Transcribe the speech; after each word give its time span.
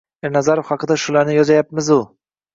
Ernazarov 0.27 0.67
haqda 0.75 0.97
shularni 1.03 1.37
yozayapmizu 1.37 2.01